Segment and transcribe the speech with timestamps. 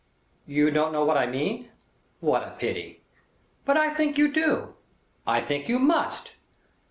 [0.47, 1.69] You don't know what I mean?
[2.21, 3.03] What a pity!
[3.65, 4.73] But I think you do.
[5.27, 6.31] I think you must.